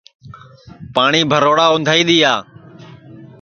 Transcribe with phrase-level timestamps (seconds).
[0.93, 2.33] پاٹؔی بھروڑا اُندھائی دؔیا